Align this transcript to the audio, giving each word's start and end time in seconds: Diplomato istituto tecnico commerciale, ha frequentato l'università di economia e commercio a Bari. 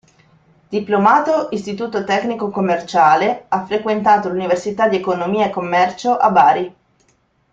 Diplomato 0.69 1.49
istituto 1.51 2.03
tecnico 2.03 2.49
commerciale, 2.49 3.45
ha 3.49 3.63
frequentato 3.67 4.29
l'università 4.29 4.87
di 4.87 4.95
economia 4.95 5.45
e 5.45 5.49
commercio 5.51 6.17
a 6.17 6.31
Bari. 6.31 6.75